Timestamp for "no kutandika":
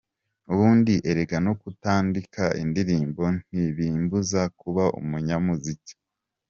1.45-2.43